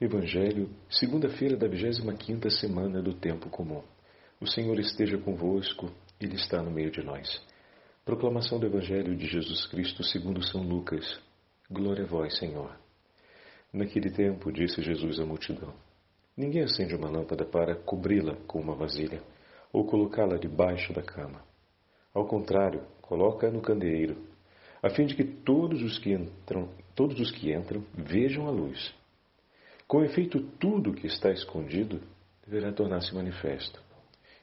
Evangelho, 0.00 0.70
segunda-feira 0.88 1.56
da 1.56 1.66
25 1.66 2.48
semana 2.52 3.02
do 3.02 3.14
tempo 3.14 3.50
comum. 3.50 3.82
O 4.40 4.46
Senhor 4.46 4.78
esteja 4.78 5.18
convosco, 5.18 5.90
ele 6.20 6.36
está 6.36 6.62
no 6.62 6.70
meio 6.70 6.88
de 6.88 7.02
nós. 7.02 7.44
Proclamação 8.04 8.60
do 8.60 8.66
Evangelho 8.66 9.16
de 9.16 9.26
Jesus 9.26 9.66
Cristo, 9.66 10.04
segundo 10.04 10.40
São 10.40 10.62
Lucas. 10.62 11.20
Glória 11.68 12.04
a 12.04 12.06
vós, 12.06 12.38
Senhor. 12.38 12.78
Naquele 13.72 14.12
tempo, 14.12 14.52
disse 14.52 14.80
Jesus 14.82 15.18
à 15.18 15.26
multidão: 15.26 15.74
Ninguém 16.36 16.62
acende 16.62 16.94
uma 16.94 17.10
lâmpada 17.10 17.44
para 17.44 17.74
cobri-la 17.74 18.36
com 18.46 18.60
uma 18.60 18.76
vasilha 18.76 19.20
ou 19.72 19.84
colocá-la 19.84 20.36
debaixo 20.36 20.92
da 20.92 21.02
cama. 21.02 21.42
Ao 22.14 22.24
contrário, 22.24 22.86
coloca-a 23.02 23.50
no 23.50 23.60
candeeiro, 23.60 24.16
a 24.80 24.90
fim 24.90 25.06
de 25.06 25.16
que 25.16 25.24
todos 25.24 25.82
os 25.82 25.98
que 25.98 26.12
entram, 26.12 26.68
todos 26.94 27.18
os 27.18 27.32
que 27.32 27.52
entram 27.52 27.84
vejam 27.96 28.46
a 28.46 28.50
luz. 28.52 28.96
Com 29.88 30.04
efeito, 30.04 30.38
tudo 30.58 30.92
que 30.92 31.06
está 31.06 31.30
escondido 31.30 32.02
deverá 32.46 32.70
tornar-se 32.70 33.14
manifesto, 33.14 33.82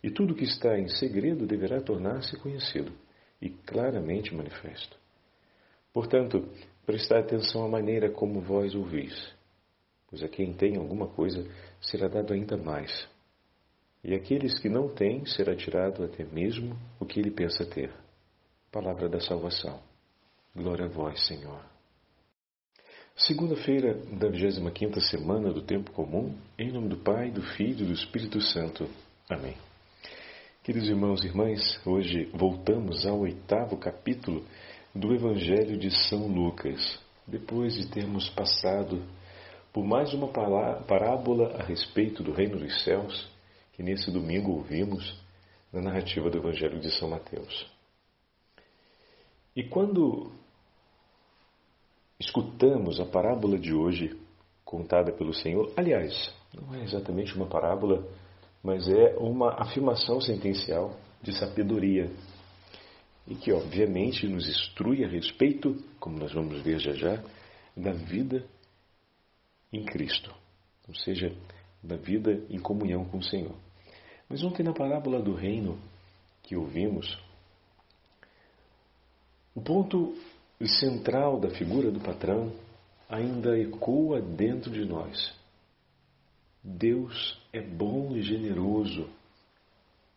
e 0.03 0.09
tudo 0.09 0.33
que 0.33 0.43
está 0.43 0.75
em 0.75 0.87
segredo 0.87 1.45
deverá 1.45 1.79
tornar-se 1.79 2.35
conhecido 2.37 2.91
e 3.39 3.51
claramente 3.51 4.33
manifesto. 4.33 4.97
Portanto, 5.93 6.49
prestai 6.83 7.19
atenção 7.19 7.63
à 7.63 7.69
maneira 7.69 8.09
como 8.09 8.41
vós 8.41 8.73
ouvis, 8.73 9.13
pois 10.07 10.23
a 10.23 10.27
quem 10.27 10.51
tem 10.51 10.77
alguma 10.77 11.07
coisa 11.07 11.47
será 11.79 12.07
dado 12.07 12.33
ainda 12.33 12.57
mais, 12.57 13.07
e 14.03 14.15
aqueles 14.15 14.59
que 14.59 14.67
não 14.67 14.89
têm 14.89 15.27
será 15.27 15.55
tirado 15.55 16.03
até 16.03 16.23
mesmo 16.23 16.75
o 16.99 17.05
que 17.05 17.19
ele 17.19 17.29
pensa 17.29 17.63
ter. 17.67 17.93
Palavra 18.71 19.07
da 19.07 19.19
salvação. 19.19 19.79
Glória 20.55 20.85
a 20.85 20.89
vós, 20.89 21.23
Senhor. 21.27 21.74
Segunda-feira 23.17 23.93
da 24.11 24.27
25 24.27 24.99
semana 24.99 25.53
do 25.53 25.61
Tempo 25.61 25.89
Comum, 25.91 26.35
em 26.59 26.69
nome 26.69 26.89
do 26.89 26.97
Pai, 26.97 27.31
do 27.31 27.41
Filho 27.41 27.83
e 27.83 27.87
do 27.87 27.93
Espírito 27.93 28.41
Santo. 28.41 28.89
Amém. 29.29 29.55
Queridos 30.61 30.89
irmãos 30.89 31.23
e 31.23 31.27
irmãs, 31.27 31.79
hoje 31.85 32.29
voltamos 32.33 33.05
ao 33.05 33.21
oitavo 33.21 33.77
capítulo 33.77 34.43
do 34.93 35.13
Evangelho 35.13 35.77
de 35.77 35.89
São 36.09 36.27
Lucas, 36.27 36.99
depois 37.25 37.75
de 37.75 37.87
termos 37.87 38.27
passado 38.31 39.01
por 39.71 39.85
mais 39.85 40.13
uma 40.13 40.27
parábola 40.27 41.55
a 41.57 41.63
respeito 41.63 42.21
do 42.21 42.33
Reino 42.33 42.59
dos 42.59 42.83
Céus, 42.83 43.31
que 43.71 43.81
nesse 43.81 44.11
domingo 44.11 44.51
ouvimos 44.51 45.17
na 45.71 45.81
narrativa 45.81 46.29
do 46.29 46.39
Evangelho 46.39 46.81
de 46.81 46.91
São 46.91 47.11
Mateus. 47.11 47.65
E 49.55 49.63
quando 49.63 50.33
escutamos 52.55 53.01
a 53.01 53.05
parábola 53.05 53.59
de 53.59 53.73
hoje 53.73 54.17
contada 54.63 55.11
pelo 55.11 55.33
Senhor, 55.33 55.73
aliás, 55.75 56.33
não 56.53 56.73
é 56.73 56.83
exatamente 56.83 57.35
uma 57.35 57.47
parábola, 57.47 58.07
mas 58.63 58.87
é 58.87 59.17
uma 59.17 59.61
afirmação 59.61 60.21
sentencial 60.21 60.95
de 61.21 61.37
sabedoria 61.37 62.09
e 63.27 63.35
que, 63.35 63.51
obviamente, 63.51 64.25
nos 64.25 64.47
instrui 64.47 65.03
a 65.03 65.07
respeito, 65.07 65.75
como 65.99 66.17
nós 66.17 66.31
vamos 66.31 66.61
ver 66.61 66.79
já 66.79 66.93
já, 66.93 67.21
da 67.75 67.91
vida 67.91 68.45
em 69.73 69.83
Cristo, 69.83 70.33
ou 70.87 70.95
seja, 70.95 71.35
da 71.83 71.97
vida 71.97 72.41
em 72.49 72.59
comunhão 72.59 73.03
com 73.03 73.17
o 73.17 73.23
Senhor. 73.23 73.55
Mas 74.29 74.41
ontem, 74.43 74.63
na 74.63 74.73
parábola 74.73 75.21
do 75.21 75.33
reino 75.33 75.77
que 76.41 76.55
ouvimos, 76.55 77.21
o 79.53 79.61
ponto 79.61 80.15
o 80.59 80.67
central 80.67 81.39
da 81.39 81.49
figura 81.49 81.91
do 81.91 81.99
patrão 81.99 82.51
ainda 83.09 83.59
ecoa 83.59 84.21
dentro 84.21 84.71
de 84.71 84.85
nós. 84.85 85.33
Deus 86.63 87.39
é 87.53 87.61
bom 87.61 88.15
e 88.15 88.21
generoso 88.21 89.07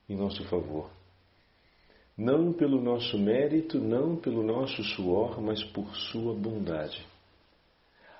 em 0.09 0.17
nosso 0.17 0.45
favor. 0.45 0.91
Não 2.17 2.53
pelo 2.53 2.81
nosso 2.81 3.19
mérito, 3.19 3.79
não 3.79 4.17
pelo 4.17 4.43
nosso 4.43 4.83
suor, 4.83 5.41
mas 5.41 5.63
por 5.63 5.95
sua 5.95 6.35
bondade. 6.35 7.07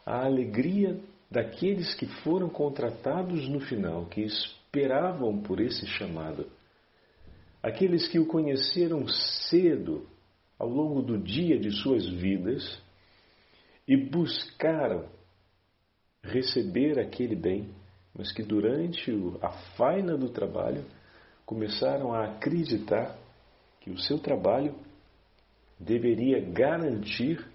A 0.05 0.25
alegria 0.25 1.01
daqueles 1.31 1.95
que 1.95 2.07
foram 2.23 2.49
contratados 2.49 3.49
no 3.49 3.61
final, 3.61 4.07
que 4.07 4.21
esperavam 4.21 5.41
por 5.41 5.61
esse 5.61 5.87
chamado. 5.87 6.47
Aqueles 7.63 8.07
que 8.09 8.19
o 8.19 8.27
conheceram 8.27 9.07
cedo 9.09 10.07
ao 10.59 10.69
longo 10.69 11.03
do 11.03 11.19
dia 11.19 11.59
de 11.59 11.71
suas 11.71 12.07
vidas 12.09 12.81
e 13.87 13.97
buscaram 13.97 15.09
receber 16.23 16.99
aquele 16.99 17.37
bem, 17.37 17.71
mas 18.15 18.33
que 18.33 18.43
durante 18.43 19.13
a 19.41 19.51
faina 19.77 20.17
do 20.17 20.29
trabalho 20.31 20.85
começaram 21.47 22.13
a 22.13 22.25
acreditar 22.25 23.17
que 23.81 23.91
o 23.91 23.99
seu 23.99 24.19
trabalho 24.19 24.75
deveria 25.79 26.41
garantir 26.41 27.47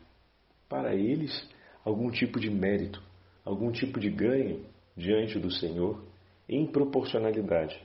para 0.69 0.96
eles 0.96 1.47
algum 1.84 2.09
tipo 2.09 2.40
de 2.40 2.50
mérito, 2.50 3.03
algum 3.44 3.72
tipo 3.72 4.00
de 4.00 4.09
ganho 4.09 4.66
diante 4.96 5.38
do 5.38 5.52
Senhor 5.52 6.02
em 6.47 6.66
proporcionalidade, 6.66 7.80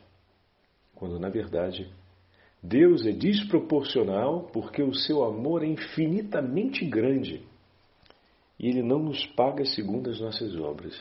quando 0.94 1.18
na 1.18 1.28
verdade 1.28 1.92
Deus 2.62 3.06
é 3.06 3.12
desproporcional 3.12 4.48
porque 4.52 4.82
o 4.82 4.94
seu 4.94 5.22
amor 5.24 5.62
é 5.62 5.66
infinitamente 5.66 6.84
grande 6.84 7.42
e 8.58 8.68
ele 8.68 8.82
não 8.82 8.98
nos 8.98 9.24
paga 9.28 9.64
segundo 9.64 10.10
as 10.10 10.20
nossas 10.20 10.56
obras, 10.56 10.94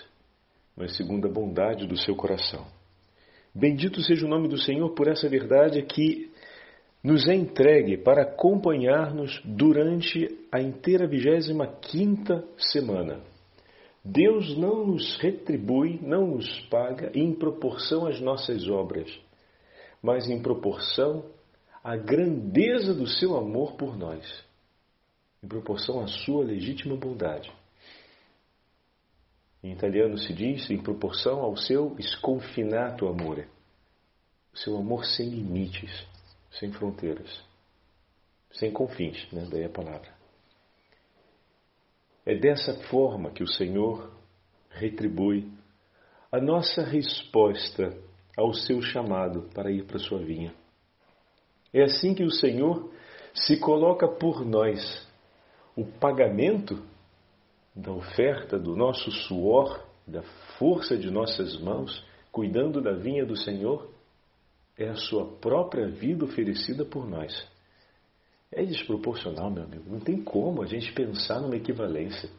mas 0.76 0.96
segundo 0.96 1.28
a 1.28 1.32
bondade 1.32 1.88
do 1.88 1.98
seu 1.98 2.16
coração. 2.16 2.66
Bendito 3.54 4.02
seja 4.02 4.26
o 4.26 4.30
nome 4.30 4.48
do 4.48 4.58
Senhor 4.60 4.88
por 4.92 5.08
essa 5.08 5.28
verdade 5.28 5.82
que 5.82 6.30
nos 7.04 7.28
é 7.28 7.34
entregue 7.34 7.98
para 7.98 8.24
acompanhar-nos 8.24 9.42
durante 9.44 10.28
a 10.52 10.62
inteira 10.62 11.08
vigésima 11.08 11.66
quinta 11.66 12.44
semana. 12.58 13.20
Deus 14.06 14.56
não 14.58 14.86
nos 14.86 15.18
retribui, 15.18 16.00
não 16.04 16.28
nos 16.28 16.60
paga 16.70 17.12
em 17.16 17.34
proporção 17.34 18.06
às 18.06 18.22
nossas 18.22 18.70
obras, 18.70 19.10
mas 20.04 20.30
em 20.30 20.40
proporção 20.42 21.26
a 21.88 21.96
grandeza 21.96 22.94
do 22.94 23.08
seu 23.08 23.38
amor 23.38 23.78
por 23.78 23.98
nós, 23.98 24.44
em 25.42 25.48
proporção 25.48 26.02
à 26.02 26.08
sua 26.08 26.44
legítima 26.44 26.98
bondade. 26.98 27.50
Em 29.64 29.72
italiano 29.72 30.18
se 30.18 30.34
diz 30.34 30.70
em 30.70 30.84
proporção 30.84 31.40
ao 31.40 31.56
seu 31.56 31.96
sconfinato 32.02 33.08
amore, 33.08 33.48
o 34.54 34.58
seu 34.58 34.76
amor 34.76 35.06
sem 35.06 35.30
limites, 35.30 36.06
sem 36.60 36.74
fronteiras, 36.74 37.42
sem 38.52 38.70
confins, 38.70 39.26
né? 39.32 39.48
daí 39.50 39.64
a 39.64 39.70
palavra. 39.70 40.14
É 42.26 42.36
dessa 42.36 42.74
forma 42.90 43.32
que 43.32 43.44
o 43.44 43.48
Senhor 43.48 44.12
retribui 44.72 45.50
a 46.34 46.42
nossa 46.42 46.84
resposta 46.84 47.98
ao 48.36 48.52
seu 48.52 48.82
chamado 48.82 49.44
para 49.54 49.72
ir 49.72 49.86
para 49.86 49.96
a 49.96 50.02
sua 50.02 50.20
vinha. 50.20 50.54
É 51.74 51.84
assim 51.84 52.14
que 52.14 52.24
o 52.24 52.32
Senhor 52.32 52.90
se 53.34 53.58
coloca 53.60 54.08
por 54.08 54.46
nós. 54.46 55.08
O 55.76 55.86
pagamento 55.86 56.82
da 57.76 57.92
oferta 57.92 58.58
do 58.58 58.76
nosso 58.76 59.12
suor, 59.12 59.86
da 60.08 60.24
força 60.58 60.98
de 60.98 61.12
nossas 61.12 61.60
mãos, 61.60 62.04
cuidando 62.32 62.82
da 62.82 62.94
vinha 62.94 63.26
do 63.26 63.36
Senhor, 63.36 63.90
é 64.78 64.90
a 64.90 64.96
sua 64.96 65.26
própria 65.40 65.88
vida 65.88 66.26
oferecida 66.26 66.86
por 66.86 67.08
nós. 67.08 67.34
É 68.52 68.64
desproporcional, 68.64 69.52
meu 69.52 69.64
amigo. 69.64 69.84
Não 69.88 70.00
tem 70.00 70.24
como 70.24 70.64
a 70.64 70.66
gente 70.66 70.92
pensar 70.94 71.42
numa 71.42 71.56
equivalência. 71.56 72.30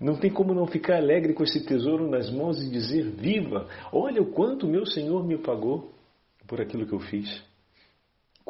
Não 0.00 0.16
tem 0.16 0.30
como 0.30 0.54
não 0.54 0.66
ficar 0.66 0.96
alegre 0.96 1.34
com 1.34 1.42
esse 1.42 1.66
tesouro 1.66 2.08
nas 2.08 2.30
mãos 2.30 2.62
e 2.62 2.70
dizer: 2.70 3.10
Viva! 3.10 3.68
Olha 3.92 4.22
o 4.22 4.32
quanto 4.32 4.66
meu 4.66 4.86
Senhor 4.86 5.26
me 5.26 5.36
pagou 5.36 5.92
por 6.46 6.60
aquilo 6.60 6.86
que 6.86 6.94
eu 6.94 7.00
fiz. 7.00 7.49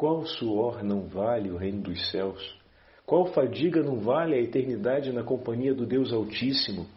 Qual 0.01 0.25
suor 0.25 0.83
não 0.83 1.03
vale 1.03 1.51
o 1.51 1.57
reino 1.57 1.83
dos 1.83 2.09
céus? 2.09 2.59
Qual 3.05 3.27
fadiga 3.33 3.83
não 3.83 3.99
vale 3.99 4.33
a 4.33 4.41
eternidade 4.41 5.13
na 5.13 5.23
companhia 5.23 5.75
do 5.75 5.85
Deus 5.85 6.11
Altíssimo? 6.11 6.87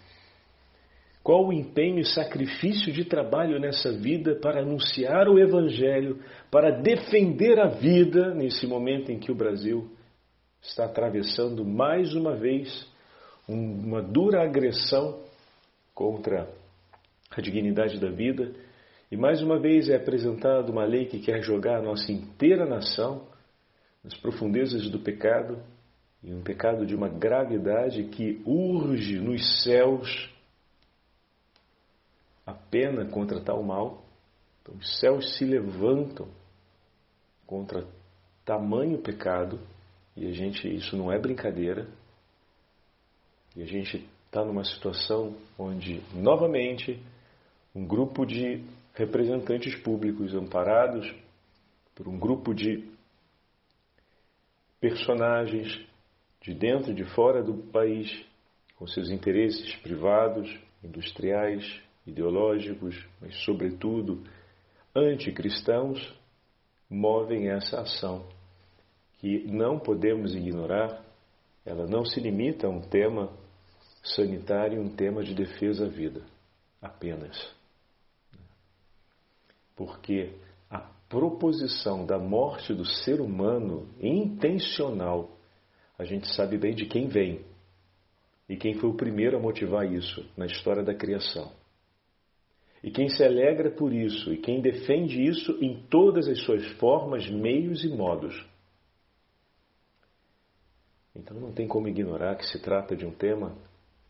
Qual 1.22 1.46
o 1.46 1.52
empenho 1.52 1.98
e 1.98 2.04
sacrifício 2.06 2.90
de 2.94 3.04
trabalho 3.04 3.60
nessa 3.60 3.92
vida 3.92 4.36
para 4.36 4.62
anunciar 4.62 5.28
o 5.28 5.38
Evangelho, 5.38 6.18
para 6.50 6.80
defender 6.80 7.60
a 7.60 7.68
vida 7.68 8.32
nesse 8.32 8.66
momento 8.66 9.12
em 9.12 9.18
que 9.18 9.30
o 9.30 9.34
Brasil 9.34 9.86
está 10.62 10.86
atravessando 10.86 11.62
mais 11.62 12.14
uma 12.14 12.34
vez 12.34 12.90
uma 13.46 14.00
dura 14.00 14.42
agressão 14.42 15.20
contra 15.94 16.48
a 17.30 17.40
dignidade 17.42 18.00
da 18.00 18.08
vida 18.08 18.50
e 19.10 19.16
mais 19.16 19.42
uma 19.42 19.58
vez 19.58 19.88
é 19.88 19.96
apresentada 19.96 20.70
uma 20.70 20.84
lei 20.84 21.06
que 21.06 21.20
quer 21.20 21.42
jogar 21.42 21.78
a 21.78 21.82
nossa 21.82 22.10
inteira 22.10 22.66
nação 22.66 23.26
nas 24.02 24.14
profundezas 24.14 24.90
do 24.90 24.98
pecado, 24.98 25.62
e 26.22 26.32
um 26.32 26.42
pecado 26.42 26.86
de 26.86 26.94
uma 26.94 27.08
gravidade 27.08 28.04
que 28.04 28.42
urge 28.46 29.18
nos 29.18 29.62
céus 29.62 30.30
a 32.46 32.52
pena 32.52 33.04
contra 33.06 33.40
tal 33.40 33.62
mal. 33.62 34.04
Então, 34.62 34.74
os 34.76 34.98
céus 35.00 35.36
se 35.36 35.44
levantam 35.44 36.26
contra 37.46 37.86
tamanho 38.44 38.98
pecado 38.98 39.60
e 40.16 40.26
a 40.26 40.32
gente, 40.32 40.68
isso 40.68 40.96
não 40.96 41.12
é 41.12 41.18
brincadeira. 41.18 41.86
E 43.56 43.62
a 43.62 43.66
gente 43.66 44.08
está 44.26 44.44
numa 44.44 44.64
situação 44.64 45.36
onde, 45.58 46.02
novamente, 46.14 47.02
um 47.74 47.86
grupo 47.86 48.24
de 48.24 48.64
representantes 48.94 49.74
públicos 49.76 50.34
amparados 50.34 51.12
por 51.94 52.08
um 52.08 52.18
grupo 52.18 52.54
de 52.54 52.88
personagens 54.80 55.84
de 56.40 56.54
dentro 56.54 56.92
e 56.92 56.94
de 56.94 57.04
fora 57.14 57.42
do 57.42 57.54
país, 57.72 58.24
com 58.76 58.86
seus 58.86 59.10
interesses 59.10 59.74
privados, 59.76 60.48
industriais, 60.82 61.82
ideológicos, 62.06 62.94
mas, 63.20 63.34
sobretudo, 63.44 64.22
anticristãos, 64.94 66.14
movem 66.88 67.48
essa 67.48 67.80
ação 67.80 68.28
que 69.18 69.44
não 69.46 69.78
podemos 69.78 70.34
ignorar. 70.34 71.02
Ela 71.64 71.86
não 71.86 72.04
se 72.04 72.20
limita 72.20 72.66
a 72.66 72.70
um 72.70 72.82
tema 72.82 73.32
sanitário, 74.02 74.80
um 74.80 74.94
tema 74.94 75.24
de 75.24 75.34
defesa 75.34 75.86
à 75.86 75.88
vida, 75.88 76.22
apenas. 76.82 77.63
Porque 79.76 80.32
a 80.70 80.78
proposição 81.08 82.06
da 82.06 82.18
morte 82.18 82.72
do 82.72 82.84
ser 82.84 83.20
humano 83.20 83.88
intencional, 84.00 85.36
a 85.98 86.04
gente 86.04 86.28
sabe 86.34 86.58
bem 86.58 86.74
de 86.74 86.86
quem 86.86 87.08
vem 87.08 87.44
e 88.48 88.56
quem 88.56 88.74
foi 88.74 88.90
o 88.90 88.96
primeiro 88.96 89.36
a 89.36 89.40
motivar 89.40 89.90
isso 89.90 90.24
na 90.36 90.46
história 90.46 90.82
da 90.82 90.94
criação. 90.94 91.50
E 92.82 92.90
quem 92.90 93.08
se 93.08 93.24
alegra 93.24 93.70
por 93.70 93.92
isso 93.94 94.32
e 94.32 94.36
quem 94.36 94.60
defende 94.60 95.22
isso 95.22 95.52
em 95.64 95.82
todas 95.88 96.28
as 96.28 96.42
suas 96.42 96.64
formas, 96.72 97.28
meios 97.30 97.82
e 97.82 97.88
modos. 97.88 98.44
Então 101.16 101.40
não 101.40 101.52
tem 101.52 101.66
como 101.66 101.88
ignorar 101.88 102.36
que 102.36 102.44
se 102.44 102.60
trata 102.60 102.94
de 102.94 103.06
um 103.06 103.12
tema 103.12 103.56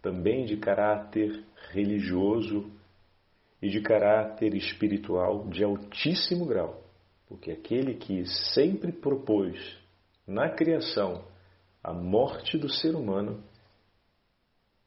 também 0.02 0.44
de 0.44 0.56
caráter 0.56 1.44
religioso 1.70 2.70
e 3.64 3.70
de 3.70 3.81
caráter 3.81 4.55
espiritual 4.55 5.49
de 5.49 5.64
altíssimo 5.64 6.44
grau. 6.44 6.84
Porque 7.26 7.50
aquele 7.50 7.94
que 7.94 8.26
sempre 8.52 8.93
propôs 8.93 9.58
na 10.26 10.50
criação 10.50 11.25
a 11.82 11.90
morte 11.90 12.58
do 12.58 12.69
ser 12.69 12.94
humano 12.94 13.43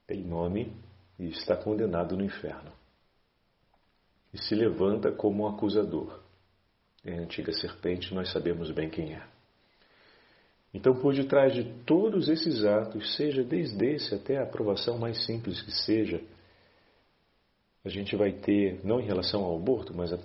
tem 0.06 0.24
nome 0.24 0.72
e 1.18 1.26
está 1.26 1.58
condenado 1.58 2.16
no 2.16 2.24
inferno 2.24 2.72
e 4.32 4.38
se 4.38 4.54
levanta 4.54 5.12
como 5.12 5.44
um 5.44 5.48
acusador. 5.48 6.22
É 7.04 7.18
a 7.18 7.22
antiga 7.22 7.52
serpente, 7.54 8.14
nós 8.14 8.32
sabemos 8.32 8.70
bem 8.70 8.92
quem 8.92 9.16
é. 9.16 9.28
Então, 10.72 10.94
por 10.94 11.16
detrás 11.16 11.52
de 11.52 11.64
todos 11.84 12.30
esses 12.30 12.64
atos, 12.64 13.16
seja 13.16 13.44
desde 13.44 13.84
esse 13.88 14.14
até 14.14 14.38
a 14.38 14.44
aprovação 14.44 15.00
mais 15.00 15.26
simples 15.26 15.64
que 15.64 15.72
seja, 15.72 16.22
a 17.88 17.90
gente 17.90 18.16
vai 18.16 18.34
ter, 18.34 18.82
não 18.84 19.00
em 19.00 19.06
relação 19.06 19.44
ao 19.44 19.56
aborto, 19.56 19.96
mas 19.96 20.12
a, 20.12 20.20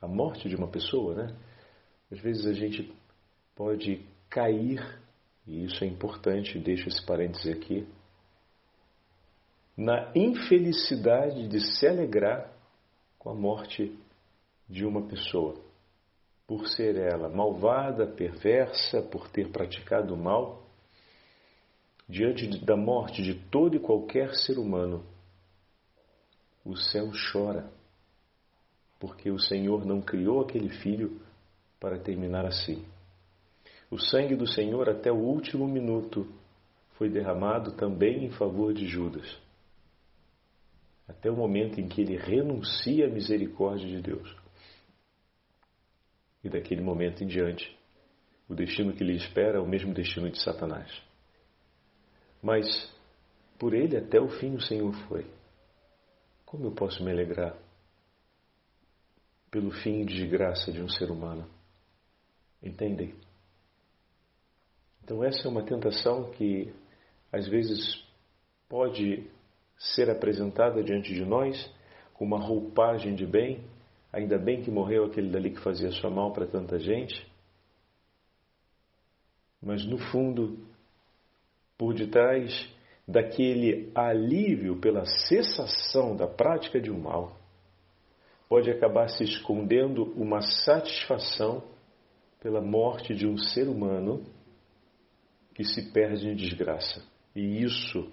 a 0.00 0.08
morte 0.08 0.48
de 0.48 0.56
uma 0.56 0.68
pessoa, 0.68 1.14
né? 1.14 1.36
Às 2.10 2.18
vezes 2.20 2.46
a 2.46 2.54
gente 2.54 2.92
pode 3.54 4.00
cair, 4.30 4.80
e 5.46 5.64
isso 5.64 5.84
é 5.84 5.86
importante, 5.86 6.58
deixo 6.58 6.88
esse 6.88 7.04
parêntese 7.04 7.52
aqui, 7.52 7.86
na 9.76 10.10
infelicidade 10.14 11.46
de 11.46 11.60
se 11.60 11.86
alegrar 11.86 12.50
com 13.18 13.28
a 13.28 13.34
morte 13.34 13.94
de 14.66 14.86
uma 14.86 15.02
pessoa. 15.02 15.60
Por 16.46 16.66
ser 16.68 16.96
ela 16.96 17.28
malvada, 17.28 18.06
perversa, 18.06 19.02
por 19.02 19.28
ter 19.28 19.50
praticado 19.50 20.14
o 20.14 20.16
mal, 20.16 20.64
diante 22.08 22.64
da 22.64 22.76
morte 22.76 23.22
de 23.22 23.34
todo 23.34 23.76
e 23.76 23.80
qualquer 23.80 24.34
ser 24.34 24.58
humano, 24.58 25.04
o 26.66 26.76
céu 26.76 27.10
chora, 27.32 27.70
porque 28.98 29.30
o 29.30 29.38
Senhor 29.38 29.84
não 29.84 30.00
criou 30.00 30.40
aquele 30.40 30.68
filho 30.68 31.20
para 31.78 31.98
terminar 31.98 32.44
assim. 32.44 32.84
O 33.90 33.98
sangue 33.98 34.34
do 34.34 34.46
Senhor 34.46 34.88
até 34.88 35.12
o 35.12 35.16
último 35.16 35.66
minuto 35.68 36.26
foi 36.98 37.08
derramado 37.08 37.72
também 37.72 38.24
em 38.24 38.30
favor 38.30 38.74
de 38.74 38.86
Judas 38.86 39.46
até 41.08 41.30
o 41.30 41.36
momento 41.36 41.80
em 41.80 41.88
que 41.88 42.00
ele 42.00 42.16
renuncia 42.16 43.06
à 43.06 43.10
misericórdia 43.10 43.86
de 43.86 44.02
Deus. 44.02 44.36
E 46.42 46.48
daquele 46.48 46.80
momento 46.80 47.22
em 47.22 47.26
diante, 47.26 47.76
o 48.48 48.54
destino 48.54 48.92
que 48.92 49.04
lhe 49.04 49.16
espera 49.16 49.58
é 49.58 49.60
o 49.60 49.68
mesmo 49.68 49.94
destino 49.94 50.30
de 50.30 50.42
Satanás. 50.42 50.90
Mas 52.42 52.66
por 53.58 53.72
ele 53.72 53.96
até 53.96 54.20
o 54.20 54.28
fim 54.28 54.54
o 54.54 54.60
Senhor 54.60 54.92
foi. 55.08 55.26
Como 56.46 56.64
eu 56.66 56.72
posso 56.72 57.02
me 57.02 57.10
alegrar 57.10 57.56
pelo 59.50 59.72
fim 59.72 60.04
de 60.04 60.14
desgraça 60.14 60.72
de 60.72 60.80
um 60.80 60.88
ser 60.88 61.10
humano? 61.10 61.46
Entendem? 62.62 63.14
Então, 65.02 65.22
essa 65.24 65.46
é 65.46 65.50
uma 65.50 65.64
tentação 65.64 66.30
que 66.32 66.72
às 67.32 67.48
vezes 67.48 68.04
pode 68.68 69.28
ser 69.76 70.08
apresentada 70.08 70.82
diante 70.82 71.12
de 71.12 71.24
nós 71.24 71.70
com 72.14 72.24
uma 72.24 72.38
roupagem 72.38 73.14
de 73.14 73.26
bem, 73.26 73.64
ainda 74.12 74.38
bem 74.38 74.62
que 74.62 74.70
morreu 74.70 75.04
aquele 75.04 75.30
dali 75.30 75.50
que 75.50 75.60
fazia 75.60 75.90
sua 75.90 76.10
mal 76.10 76.32
para 76.32 76.46
tanta 76.46 76.78
gente. 76.78 77.30
Mas 79.60 79.84
no 79.84 79.98
fundo, 79.98 80.58
por 81.76 81.92
detrás 81.92 82.68
daquele 83.06 83.90
alívio 83.94 84.80
pela 84.80 85.04
cessação 85.04 86.16
da 86.16 86.26
prática 86.26 86.80
de 86.80 86.90
um 86.90 86.98
mal, 86.98 87.36
pode 88.48 88.70
acabar 88.70 89.08
se 89.08 89.22
escondendo 89.22 90.12
uma 90.14 90.40
satisfação 90.40 91.62
pela 92.40 92.60
morte 92.60 93.14
de 93.14 93.26
um 93.26 93.36
ser 93.36 93.68
humano 93.68 94.24
que 95.54 95.64
se 95.64 95.90
perde 95.92 96.28
em 96.28 96.34
desgraça. 96.34 97.02
E 97.34 97.62
isso 97.62 98.10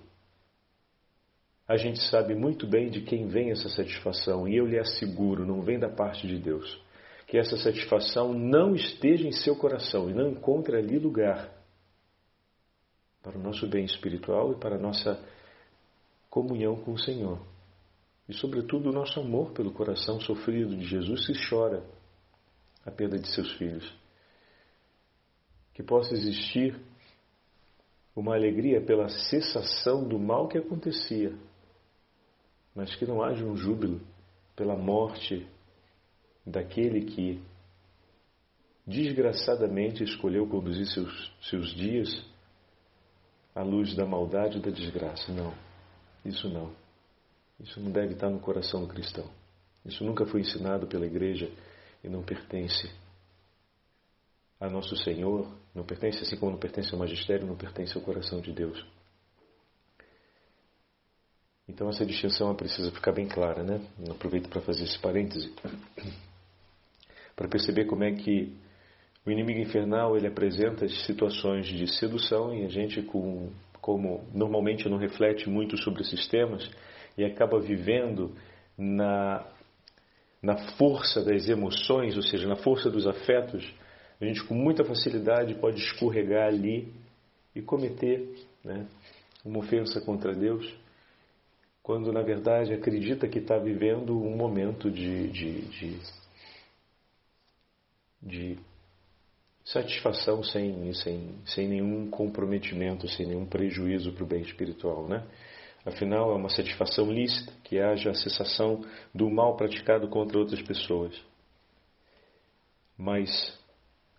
a 1.67 1.77
gente 1.77 2.01
sabe 2.09 2.35
muito 2.35 2.67
bem 2.67 2.89
de 2.89 3.01
quem 3.01 3.27
vem 3.27 3.51
essa 3.51 3.69
satisfação, 3.69 4.47
e 4.47 4.55
eu 4.55 4.65
lhe 4.65 4.77
asseguro, 4.77 5.45
não 5.45 5.61
vem 5.61 5.79
da 5.79 5.89
parte 5.89 6.27
de 6.27 6.37
Deus. 6.37 6.81
Que 7.25 7.37
essa 7.37 7.57
satisfação 7.57 8.33
não 8.33 8.75
esteja 8.75 9.25
em 9.27 9.31
seu 9.31 9.55
coração 9.55 10.09
e 10.09 10.13
não 10.13 10.29
encontre 10.29 10.75
ali 10.75 10.99
lugar 10.99 11.62
para 13.23 13.37
o 13.37 13.41
nosso 13.41 13.65
bem 13.67 13.85
espiritual 13.85 14.51
e 14.51 14.55
para 14.55 14.75
a 14.75 14.79
nossa 14.79 15.19
comunhão 16.29 16.75
com 16.75 16.91
o 16.91 16.99
Senhor. 16.99 17.39
E, 18.29 18.33
sobretudo, 18.33 18.89
o 18.89 18.93
nosso 18.93 19.19
amor 19.19 19.51
pelo 19.51 19.71
coração 19.71 20.19
sofrido 20.19 20.75
de 20.77 20.85
Jesus 20.85 21.25
se 21.25 21.33
chora 21.49 21.83
a 22.85 22.91
perda 22.91 23.17
de 23.17 23.27
seus 23.33 23.51
filhos. 23.53 23.91
Que 25.73 25.81
possa 25.81 26.13
existir 26.13 26.79
uma 28.15 28.35
alegria 28.35 28.79
pela 28.79 29.09
cessação 29.09 30.07
do 30.07 30.19
mal 30.19 30.47
que 30.47 30.57
acontecia 30.59 31.33
mas 32.75 32.95
que 32.95 33.05
não 33.05 33.21
haja 33.21 33.43
um 33.43 33.55
júbilo 33.55 34.01
pela 34.55 34.75
morte 34.75 35.47
daquele 36.45 37.05
que 37.05 37.41
desgraçadamente 38.85 40.03
escolheu 40.03 40.47
conduzir 40.47 40.85
seus, 40.87 41.31
seus 41.49 41.73
dias 41.75 42.09
à 43.55 43.61
luz 43.61 43.95
da 43.95 44.05
maldade 44.05 44.57
e 44.57 44.61
da 44.61 44.71
desgraça. 44.71 45.31
Não, 45.31 45.53
isso 46.25 46.49
não. 46.49 46.73
Isso 47.59 47.79
não 47.79 47.91
deve 47.91 48.13
estar 48.13 48.29
no 48.29 48.39
coração 48.39 48.81
do 48.81 48.87
cristão. 48.87 49.29
Isso 49.85 50.03
nunca 50.03 50.25
foi 50.25 50.41
ensinado 50.41 50.87
pela 50.87 51.05
igreja 51.05 51.49
e 52.03 52.09
não 52.09 52.23
pertence 52.23 52.89
a 54.59 54.69
nosso 54.69 54.95
Senhor, 54.95 55.47
não 55.75 55.83
pertence 55.83 56.19
assim 56.23 56.37
como 56.37 56.53
não 56.53 56.59
pertence 56.59 56.93
ao 56.93 56.99
magistério, 56.99 57.45
não 57.45 57.55
pertence 57.55 57.97
ao 57.97 58.03
coração 58.03 58.39
de 58.39 58.53
Deus. 58.53 58.85
Então 61.67 61.89
essa 61.89 62.05
distinção 62.05 62.53
precisa 62.55 62.91
ficar 62.91 63.11
bem 63.11 63.27
clara, 63.27 63.63
né? 63.63 63.85
Eu 64.05 64.13
aproveito 64.13 64.49
para 64.49 64.61
fazer 64.61 64.83
esse 64.83 64.99
parêntese 64.99 65.53
para 67.35 67.47
perceber 67.47 67.85
como 67.85 68.03
é 68.03 68.13
que 68.13 68.55
o 69.25 69.31
inimigo 69.31 69.59
infernal 69.59 70.17
ele 70.17 70.27
apresenta 70.27 70.87
situações 70.87 71.67
de 71.67 71.87
sedução 71.97 72.53
e 72.53 72.65
a 72.65 72.69
gente 72.69 73.01
com, 73.01 73.49
como 73.81 74.23
normalmente 74.33 74.89
não 74.89 74.97
reflete 74.97 75.49
muito 75.49 75.77
sobre 75.77 76.01
esses 76.01 76.27
temas 76.27 76.69
e 77.17 77.23
acaba 77.23 77.59
vivendo 77.59 78.31
na 78.77 79.45
na 80.43 80.57
força 80.77 81.23
das 81.23 81.47
emoções, 81.47 82.17
ou 82.17 82.21
seja, 82.21 82.45
na 82.49 82.57
força 82.57 82.91
dos 82.91 83.07
afetos, 83.07 83.65
a 84.19 84.25
gente 84.25 84.43
com 84.43 84.53
muita 84.53 84.83
facilidade 84.83 85.55
pode 85.55 85.79
escorregar 85.79 86.49
ali 86.49 86.93
e 87.55 87.61
cometer 87.61 88.29
né, 88.61 88.85
uma 89.45 89.59
ofensa 89.59 90.01
contra 90.01 90.35
Deus 90.35 90.69
quando 91.81 92.11
na 92.11 92.21
verdade 92.21 92.73
acredita 92.73 93.27
que 93.27 93.39
está 93.39 93.57
vivendo 93.57 94.17
um 94.17 94.35
momento 94.35 94.89
de, 94.89 95.27
de, 95.29 95.61
de, 95.61 95.99
de 98.21 98.59
satisfação 99.63 100.43
sem, 100.43 100.93
sem, 100.93 101.35
sem 101.45 101.67
nenhum 101.67 102.09
comprometimento, 102.09 103.07
sem 103.07 103.25
nenhum 103.25 103.45
prejuízo 103.45 104.11
para 104.11 104.23
o 104.23 104.27
bem 104.27 104.41
espiritual, 104.41 105.07
né? 105.07 105.25
Afinal, 105.85 106.31
é 106.31 106.35
uma 106.35 106.49
satisfação 106.49 107.11
lícita 107.11 107.51
que 107.63 107.79
haja 107.79 108.11
a 108.11 108.15
cessação 108.15 108.85
do 109.13 109.29
mal 109.29 109.57
praticado 109.57 110.07
contra 110.07 110.37
outras 110.37 110.61
pessoas. 110.61 111.21
Mas 112.97 113.29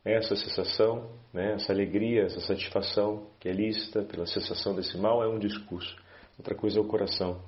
essa 0.05 0.37
cessação, 0.37 1.11
né, 1.33 1.55
essa 1.55 1.73
alegria, 1.73 2.25
essa 2.25 2.41
satisfação 2.41 3.31
que 3.41 3.49
é 3.49 3.53
lícita 3.53 4.03
pela 4.03 4.27
cessação 4.27 4.75
desse 4.75 4.99
mal 4.99 5.23
é 5.23 5.29
um 5.29 5.39
discurso. 5.39 5.97
Outra 6.37 6.55
coisa 6.55 6.79
é 6.79 6.83
o 6.83 6.87
coração, 6.87 7.41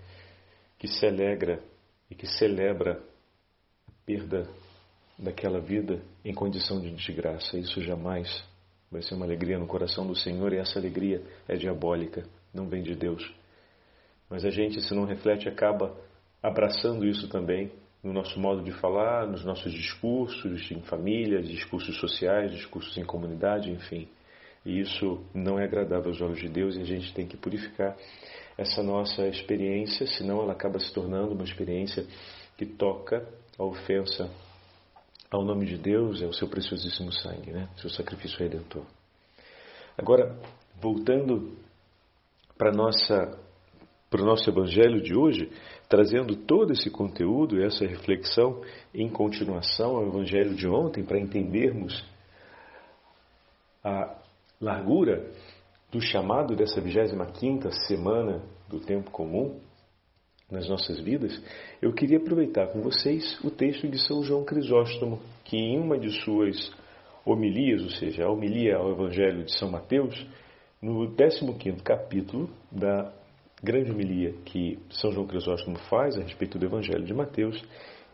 que 0.78 0.88
se 0.88 1.06
alegra 1.06 1.62
e 2.10 2.14
que 2.14 2.26
celebra 2.26 3.02
a 3.86 3.92
perda 4.06 4.48
daquela 5.18 5.60
vida 5.60 6.02
em 6.24 6.34
condição 6.34 6.80
de 6.80 6.90
desgraça. 6.90 7.58
Isso 7.58 7.80
jamais 7.80 8.44
vai 8.90 9.02
ser 9.02 9.14
uma 9.14 9.24
alegria 9.24 9.58
no 9.58 9.66
coração 9.66 10.06
do 10.06 10.14
Senhor 10.14 10.52
e 10.52 10.58
essa 10.58 10.78
alegria 10.78 11.22
é 11.48 11.56
diabólica, 11.56 12.24
não 12.52 12.68
vem 12.68 12.82
de 12.82 12.94
Deus. 12.94 13.34
Mas 14.28 14.44
a 14.44 14.50
gente, 14.50 14.80
se 14.80 14.94
não 14.94 15.04
reflete, 15.04 15.48
acaba 15.48 15.96
abraçando 16.42 17.06
isso 17.06 17.28
também 17.28 17.70
no 18.02 18.12
nosso 18.12 18.38
modo 18.38 18.62
de 18.62 18.72
falar, 18.72 19.26
nos 19.26 19.44
nossos 19.44 19.72
discursos 19.72 20.70
em 20.70 20.80
família, 20.82 21.42
discursos 21.42 21.98
sociais, 21.98 22.52
discursos 22.52 22.96
em 22.96 23.04
comunidade, 23.04 23.70
enfim. 23.70 24.08
E 24.64 24.80
isso 24.80 25.24
não 25.34 25.58
é 25.58 25.64
agradável 25.64 26.10
aos 26.10 26.20
olhos 26.20 26.38
de 26.38 26.48
Deus 26.48 26.76
e 26.76 26.80
a 26.80 26.84
gente 26.84 27.12
tem 27.14 27.26
que 27.26 27.36
purificar 27.36 27.96
essa 28.56 28.82
nossa 28.82 29.26
experiência, 29.26 30.06
senão 30.06 30.40
ela 30.40 30.52
acaba 30.52 30.78
se 30.78 30.92
tornando 30.92 31.34
uma 31.34 31.44
experiência 31.44 32.06
que 32.56 32.64
toca 32.64 33.26
a 33.58 33.64
ofensa 33.64 34.30
ao 35.30 35.44
nome 35.44 35.66
de 35.66 35.76
Deus, 35.76 36.22
é 36.22 36.26
o 36.26 36.32
seu 36.32 36.48
preciosíssimo 36.48 37.12
sangue, 37.12 37.52
né? 37.52 37.68
seu 37.76 37.90
sacrifício 37.90 38.38
redentor. 38.38 38.84
Agora, 39.96 40.38
voltando 40.80 41.56
para 42.56 42.72
nossa 42.72 43.38
para 44.08 44.22
o 44.22 44.24
nosso 44.24 44.48
evangelho 44.48 45.02
de 45.02 45.18
hoje, 45.18 45.50
trazendo 45.88 46.36
todo 46.36 46.72
esse 46.72 46.88
conteúdo 46.88 47.58
e 47.58 47.64
essa 47.64 47.84
reflexão 47.84 48.62
em 48.94 49.08
continuação 49.10 49.96
ao 49.96 50.06
evangelho 50.06 50.54
de 50.54 50.68
ontem, 50.68 51.04
para 51.04 51.18
entendermos 51.18 52.04
a 53.82 54.16
largura 54.60 55.28
do 55.90 56.00
chamado 56.00 56.54
dessa 56.54 56.80
25 56.80 57.70
semana 57.86 58.42
do 58.68 58.80
tempo 58.80 59.10
comum, 59.10 59.60
nas 60.50 60.68
nossas 60.68 61.00
vidas, 61.00 61.42
eu 61.82 61.92
queria 61.92 62.18
aproveitar 62.18 62.68
com 62.68 62.80
vocês 62.80 63.38
o 63.42 63.50
texto 63.50 63.88
de 63.88 63.98
São 63.98 64.22
João 64.22 64.44
Crisóstomo, 64.44 65.20
que 65.44 65.56
em 65.56 65.78
uma 65.78 65.98
de 65.98 66.10
suas 66.22 66.72
homilias, 67.24 67.82
ou 67.82 67.90
seja, 67.90 68.24
a 68.24 68.30
homilia 68.30 68.76
ao 68.76 68.92
Evangelho 68.92 69.44
de 69.44 69.58
São 69.58 69.70
Mateus, 69.70 70.14
no 70.80 71.12
15 71.12 71.82
capítulo 71.82 72.48
da 72.70 73.12
grande 73.62 73.90
homilia 73.90 74.34
que 74.44 74.78
São 74.90 75.10
João 75.10 75.26
Crisóstomo 75.26 75.78
faz 75.90 76.16
a 76.16 76.22
respeito 76.22 76.58
do 76.58 76.66
Evangelho 76.66 77.04
de 77.04 77.12
Mateus, 77.12 77.60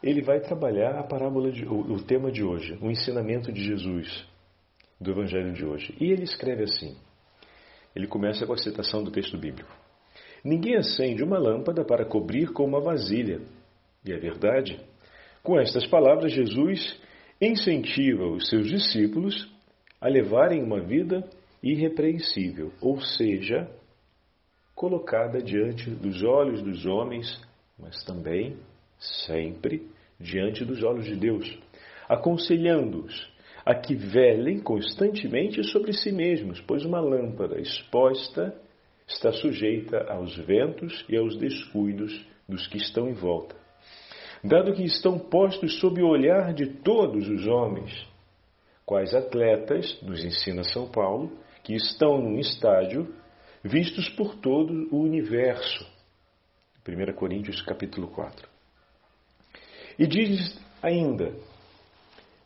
ele 0.02 0.22
vai 0.22 0.40
trabalhar 0.40 0.98
a 0.98 1.02
parábola 1.02 1.52
de, 1.52 1.66
o, 1.66 1.92
o 1.92 2.02
tema 2.02 2.32
de 2.32 2.42
hoje, 2.42 2.78
o 2.80 2.90
ensinamento 2.90 3.52
de 3.52 3.62
Jesus 3.62 4.26
do 4.98 5.10
Evangelho 5.10 5.52
de 5.52 5.64
hoje. 5.64 5.94
E 6.00 6.10
ele 6.10 6.24
escreve 6.24 6.62
assim. 6.62 6.96
Ele 7.94 8.06
começa 8.06 8.46
com 8.46 8.54
a 8.54 8.56
citação 8.56 9.04
do 9.04 9.10
texto 9.10 9.36
bíblico. 9.36 9.81
Ninguém 10.44 10.76
acende 10.76 11.22
uma 11.22 11.38
lâmpada 11.38 11.84
para 11.84 12.04
cobrir 12.04 12.52
com 12.52 12.64
uma 12.64 12.80
vasilha. 12.80 13.40
E 14.04 14.12
é 14.12 14.18
verdade. 14.18 14.78
Com 15.42 15.58
estas 15.58 15.86
palavras, 15.86 16.32
Jesus 16.32 17.00
incentiva 17.40 18.26
os 18.26 18.48
seus 18.48 18.68
discípulos 18.68 19.48
a 20.00 20.08
levarem 20.08 20.62
uma 20.62 20.80
vida 20.80 21.28
irrepreensível, 21.62 22.72
ou 22.80 23.00
seja, 23.00 23.68
colocada 24.74 25.40
diante 25.40 25.90
dos 25.90 26.22
olhos 26.24 26.60
dos 26.62 26.84
homens, 26.86 27.40
mas 27.78 28.02
também, 28.04 28.56
sempre, 28.98 29.88
diante 30.18 30.64
dos 30.64 30.82
olhos 30.82 31.04
de 31.04 31.16
Deus, 31.16 31.58
aconselhando-os 32.08 33.30
a 33.64 33.74
que 33.74 33.94
velem 33.94 34.58
constantemente 34.58 35.62
sobre 35.64 35.92
si 35.92 36.10
mesmos, 36.10 36.60
pois 36.62 36.84
uma 36.84 37.00
lâmpada 37.00 37.60
exposta 37.60 38.52
está 39.14 39.32
sujeita 39.32 40.10
aos 40.10 40.36
ventos 40.36 41.04
e 41.08 41.16
aos 41.16 41.36
descuidos 41.36 42.24
dos 42.48 42.66
que 42.66 42.78
estão 42.78 43.08
em 43.08 43.12
volta. 43.12 43.54
Dado 44.42 44.74
que 44.74 44.82
estão 44.82 45.18
postos 45.18 45.78
sob 45.78 46.02
o 46.02 46.08
olhar 46.08 46.52
de 46.52 46.66
todos 46.66 47.28
os 47.28 47.46
homens, 47.46 48.06
quais 48.84 49.14
atletas, 49.14 50.00
nos 50.02 50.24
ensina 50.24 50.64
São 50.64 50.90
Paulo, 50.90 51.38
que 51.62 51.74
estão 51.74 52.18
num 52.18 52.38
estádio 52.38 53.14
vistos 53.62 54.08
por 54.10 54.34
todo 54.36 54.88
o 54.90 55.00
universo. 55.00 55.86
1 56.86 57.12
Coríntios 57.14 57.62
capítulo 57.62 58.08
4. 58.08 58.48
E 59.96 60.06
diz 60.06 60.58
ainda: 60.82 61.32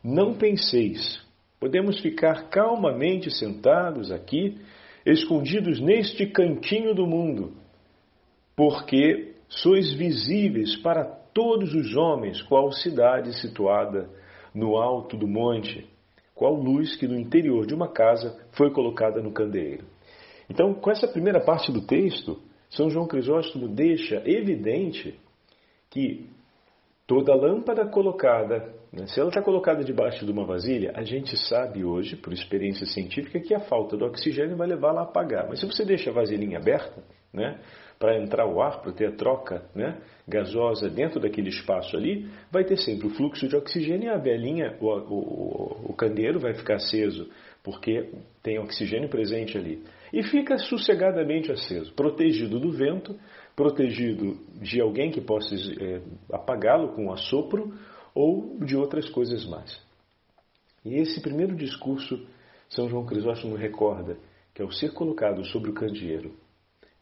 Não 0.04 0.34
penseis, 0.34 1.24
podemos 1.58 1.98
ficar 2.00 2.50
calmamente 2.50 3.30
sentados 3.30 4.12
aqui 4.12 4.60
escondidos 5.06 5.80
neste 5.80 6.26
cantinho 6.26 6.92
do 6.92 7.06
mundo, 7.06 7.52
porque 8.56 9.36
sois 9.48 9.94
visíveis 9.94 10.74
para 10.76 11.04
todos 11.04 11.72
os 11.72 11.94
homens, 11.94 12.42
qual 12.42 12.72
cidade 12.72 13.32
situada 13.40 14.10
no 14.52 14.76
alto 14.76 15.16
do 15.16 15.28
monte, 15.28 15.86
qual 16.34 16.54
luz 16.54 16.96
que 16.96 17.06
no 17.06 17.18
interior 17.18 17.66
de 17.66 17.74
uma 17.74 17.88
casa 17.88 18.36
foi 18.50 18.72
colocada 18.72 19.22
no 19.22 19.32
candeeiro. 19.32 19.84
Então, 20.50 20.74
com 20.74 20.90
essa 20.90 21.06
primeira 21.06 21.40
parte 21.40 21.70
do 21.70 21.86
texto, 21.86 22.40
São 22.68 22.90
João 22.90 23.06
Crisóstomo 23.06 23.68
deixa 23.68 24.22
evidente 24.24 25.18
que 25.88 26.28
toda 27.06 27.34
lâmpada 27.34 27.86
colocada 27.86 28.74
né? 28.96 29.06
Se 29.06 29.20
ela 29.20 29.28
está 29.28 29.42
colocada 29.42 29.84
debaixo 29.84 30.24
de 30.24 30.32
uma 30.32 30.46
vasilha, 30.46 30.92
a 30.94 31.02
gente 31.02 31.36
sabe 31.36 31.84
hoje, 31.84 32.16
por 32.16 32.32
experiência 32.32 32.86
científica, 32.86 33.38
que 33.38 33.54
a 33.54 33.60
falta 33.60 33.96
do 33.96 34.06
oxigênio 34.06 34.56
vai 34.56 34.66
levá-la 34.66 35.02
a 35.02 35.04
apagar. 35.04 35.46
Mas 35.48 35.60
se 35.60 35.66
você 35.66 35.84
deixa 35.84 36.10
a 36.10 36.14
vasilhinha 36.14 36.58
aberta, 36.58 37.02
né, 37.32 37.60
para 37.98 38.18
entrar 38.18 38.46
o 38.46 38.60
ar, 38.60 38.80
para 38.80 38.92
ter 38.92 39.08
a 39.08 39.12
troca 39.12 39.62
né, 39.74 39.98
gasosa 40.26 40.88
dentro 40.88 41.20
daquele 41.20 41.48
espaço 41.50 41.96
ali, 41.96 42.28
vai 42.50 42.64
ter 42.64 42.76
sempre 42.78 43.06
o 43.06 43.10
fluxo 43.10 43.46
de 43.46 43.56
oxigênio 43.56 44.06
e 44.06 44.10
a 44.10 44.18
velhinha, 44.18 44.76
o, 44.80 44.86
o, 44.86 45.90
o 45.90 45.94
candeeiro 45.94 46.38
vai 46.38 46.54
ficar 46.54 46.76
aceso, 46.76 47.28
porque 47.62 48.10
tem 48.42 48.58
oxigênio 48.58 49.08
presente 49.08 49.58
ali. 49.58 49.82
E 50.12 50.22
fica 50.22 50.56
sossegadamente 50.56 51.50
aceso, 51.50 51.92
protegido 51.94 52.60
do 52.60 52.70
vento, 52.70 53.18
protegido 53.56 54.36
de 54.60 54.80
alguém 54.80 55.10
que 55.10 55.20
possa 55.20 55.54
é, 55.54 56.02
apagá-lo 56.30 56.94
com 56.94 57.06
um 57.06 57.12
assopro 57.12 57.72
ou 58.14 58.58
de 58.60 58.76
outras 58.76 59.08
coisas 59.08 59.46
mais. 59.46 59.82
E 60.84 60.94
esse 60.96 61.20
primeiro 61.20 61.56
discurso, 61.56 62.24
São 62.68 62.88
João 62.88 63.06
Crisóstomo 63.06 63.56
recorda 63.56 64.18
que 64.54 64.62
ao 64.62 64.70
ser 64.70 64.92
colocado 64.92 65.44
sobre 65.46 65.70
o 65.70 65.74
candeeiro, 65.74 66.34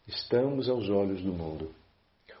estamos 0.07 0.69
aos 0.69 0.89
olhos 0.89 1.21
do 1.21 1.33
mundo. 1.33 1.71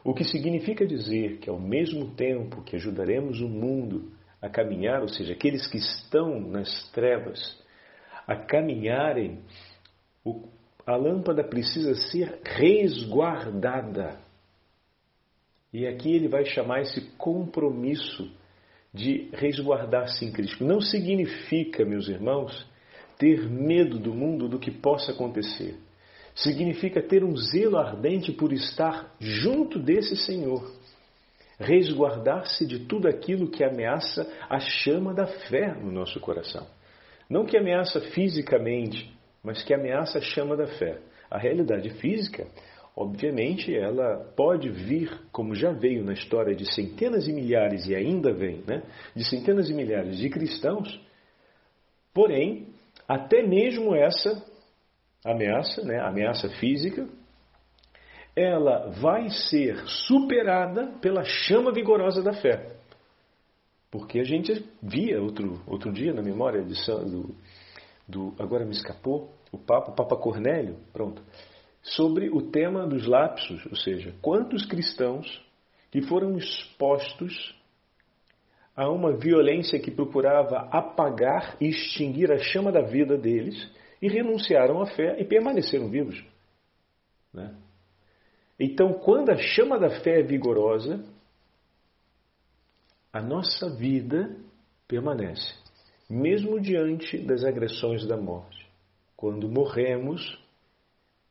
O 0.03 0.13
que 0.13 0.23
significa 0.23 0.85
dizer 0.85 1.39
que 1.39 1.49
ao 1.49 1.59
mesmo 1.59 2.15
tempo 2.15 2.63
que 2.63 2.75
ajudaremos 2.75 3.41
o 3.41 3.49
mundo 3.49 4.11
a 4.41 4.49
caminhar, 4.49 5.01
ou 5.01 5.07
seja, 5.07 5.33
aqueles 5.33 5.67
que 5.67 5.77
estão 5.77 6.39
nas 6.39 6.89
trevas, 6.91 7.39
a 8.27 8.35
caminharem, 8.35 9.39
a 10.85 10.95
lâmpada 10.95 11.43
precisa 11.43 11.95
ser 11.95 12.39
resguardada. 12.43 14.19
E 15.73 15.87
aqui 15.87 16.13
ele 16.13 16.27
vai 16.27 16.45
chamar 16.45 16.81
esse 16.81 17.01
compromisso 17.17 18.31
de 18.93 19.29
resguardar-se 19.33 20.23
em 20.23 20.31
Cristo. 20.31 20.63
Não 20.63 20.79
significa, 20.79 21.83
meus 21.83 22.07
irmãos, 22.07 22.65
ter 23.17 23.49
medo 23.49 23.99
do 23.99 24.13
mundo, 24.13 24.47
do 24.47 24.59
que 24.59 24.71
possa 24.71 25.11
acontecer. 25.11 25.75
Significa 26.33 27.01
ter 27.01 27.23
um 27.23 27.35
zelo 27.35 27.77
ardente 27.77 28.31
por 28.31 28.53
estar 28.53 29.13
junto 29.19 29.79
desse 29.79 30.15
Senhor. 30.15 30.69
Resguardar-se 31.57 32.65
de 32.65 32.79
tudo 32.79 33.07
aquilo 33.07 33.49
que 33.49 33.63
ameaça 33.63 34.29
a 34.49 34.59
chama 34.59 35.13
da 35.13 35.25
fé 35.25 35.73
no 35.73 35.91
nosso 35.91 36.19
coração. 36.19 36.67
Não 37.29 37.45
que 37.45 37.57
ameaça 37.57 37.99
fisicamente, 37.99 39.13
mas 39.45 39.63
que 39.63 39.73
ameaça 39.73 40.17
a 40.17 40.21
chama 40.21 40.57
da 40.57 40.67
fé. 40.67 40.99
A 41.29 41.37
realidade 41.37 41.89
física 42.01 42.47
obviamente 42.95 43.75
ela 43.75 44.31
pode 44.37 44.69
vir, 44.69 45.11
como 45.31 45.53
já 45.53 45.71
veio 45.71 46.03
na 46.03 46.13
história 46.13 46.55
de 46.55 46.73
centenas 46.73 47.27
e 47.27 47.33
milhares, 47.33 47.85
e 47.87 47.95
ainda 47.95 48.31
vem, 48.33 48.63
né, 48.65 48.83
de 49.13 49.25
centenas 49.25 49.69
e 49.69 49.73
milhares 49.73 50.17
de 50.17 50.29
cristãos, 50.29 50.99
porém, 52.13 52.67
até 53.07 53.43
mesmo 53.45 53.93
essa 53.93 54.41
ameaça, 55.25 55.83
né, 55.83 55.99
ameaça 55.99 56.47
física, 56.57 57.07
ela 58.35 58.89
vai 59.01 59.29
ser 59.29 59.77
superada 60.07 60.87
pela 61.01 61.23
chama 61.23 61.71
vigorosa 61.71 62.21
da 62.21 62.33
fé. 62.33 62.75
Porque 63.89 64.19
a 64.19 64.23
gente 64.23 64.65
via 64.81 65.21
outro, 65.21 65.61
outro 65.65 65.91
dia 65.91 66.13
na 66.13 66.21
memória 66.21 66.61
de, 66.63 66.73
do, 66.85 67.33
do. 68.07 68.33
Agora 68.39 68.65
me 68.65 68.71
escapou, 68.71 69.33
o 69.51 69.57
Papa, 69.57 69.91
o 69.91 69.95
Papa 69.95 70.15
Cornélio, 70.15 70.77
pronto, 70.91 71.21
sobre 71.81 72.29
o 72.29 72.41
tema 72.51 72.85
dos 72.87 73.05
lapsos, 73.05 73.65
ou 73.67 73.75
seja, 73.75 74.13
quantos 74.21 74.65
cristãos 74.65 75.43
que 75.91 76.01
foram 76.01 76.37
expostos 76.37 77.55
a 78.75 78.89
uma 78.89 79.15
violência 79.15 79.79
que 79.79 79.89
procurava 79.89 80.67
apagar 80.71 81.55
e 81.61 81.69
extinguir 81.69 82.31
a 82.31 82.37
chama 82.37 82.71
da 82.71 82.81
vida 82.81 83.17
deles 83.17 83.55
e 84.01 84.09
renunciaram 84.09 84.81
à 84.81 84.87
fé 84.87 85.15
e 85.19 85.23
permaneceram 85.23 85.89
vivos. 85.89 86.21
Né? 87.33 87.55
Então, 88.59 88.93
quando 88.93 89.29
a 89.29 89.37
chama 89.37 89.79
da 89.79 90.01
fé 90.01 90.19
é 90.19 90.23
vigorosa, 90.23 91.03
a 93.13 93.21
nossa 93.21 93.69
vida 93.69 94.35
permanece, 94.87 95.53
mesmo 96.09 96.59
diante 96.59 97.17
das 97.17 97.43
agressões 97.43 98.05
da 98.05 98.17
morte. 98.17 98.65
Quando 99.15 99.49
morremos, 99.49 100.37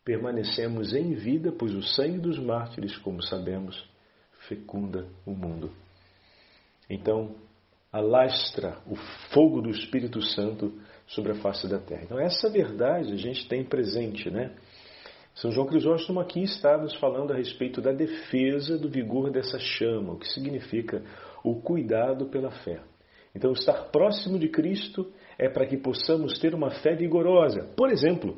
permanecemos 0.04 0.94
em 0.94 1.14
vida, 1.14 1.52
pois 1.52 1.74
o 1.74 1.82
sangue 1.82 2.18
dos 2.18 2.38
mártires, 2.38 2.96
como 2.98 3.22
sabemos, 3.22 3.88
fecunda 4.48 5.06
o 5.24 5.32
mundo. 5.32 5.70
Então, 6.90 7.34
alastra 7.92 8.78
o 8.86 8.96
fogo 9.32 9.62
do 9.62 9.70
Espírito 9.70 10.20
Santo 10.20 10.72
sobre 11.06 11.32
a 11.32 11.36
face 11.36 11.68
da 11.68 11.78
terra. 11.78 12.02
Então, 12.04 12.18
essa 12.18 12.50
verdade 12.50 13.12
a 13.12 13.16
gente 13.16 13.46
tem 13.48 13.64
presente, 13.64 14.30
né? 14.30 14.54
São 15.34 15.50
João 15.50 15.66
Crisóstomo 15.66 16.20
aqui 16.20 16.42
está 16.42 16.78
nos 16.78 16.94
falando 16.96 17.32
a 17.32 17.36
respeito 17.36 17.80
da 17.80 17.92
defesa 17.92 18.78
do 18.78 18.88
vigor 18.88 19.30
dessa 19.30 19.58
chama, 19.58 20.12
o 20.12 20.18
que 20.18 20.28
significa 20.28 21.02
o 21.42 21.60
cuidado 21.60 22.26
pela 22.26 22.50
fé. 22.50 22.80
Então, 23.34 23.52
estar 23.52 23.90
próximo 23.90 24.38
de 24.38 24.48
Cristo 24.48 25.12
é 25.38 25.48
para 25.48 25.66
que 25.66 25.76
possamos 25.76 26.38
ter 26.38 26.54
uma 26.54 26.70
fé 26.70 26.94
vigorosa. 26.94 27.68
Por 27.76 27.90
exemplo, 27.90 28.36